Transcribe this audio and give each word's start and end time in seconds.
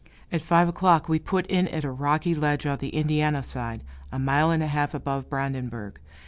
At 0.31 0.41
five 0.41 0.67
o'clock 0.67 1.07
we 1.07 1.19
put 1.19 1.45
in 1.45 1.67
at 1.67 1.83
a 1.83 1.91
rocky 1.91 2.33
ledge 2.33 2.65
on 2.65 2.79
the 2.79 2.89
Indiana 2.89 3.43
side, 3.43 3.83
a 4.11 4.17
mile 4.17 4.49
and 4.49 4.63
a 4.63 4.65
half 4.65 4.95
above 4.95 5.29
Brandenburg. 5.29 5.99